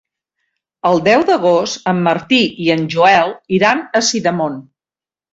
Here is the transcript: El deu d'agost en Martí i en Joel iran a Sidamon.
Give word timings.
El 0.91 1.01
deu 1.07 1.25
d'agost 1.25 1.91
en 1.91 1.99
Martí 2.07 2.39
i 2.67 2.69
en 2.75 2.87
Joel 2.93 3.35
iran 3.59 3.83
a 3.99 4.01
Sidamon. 4.09 4.57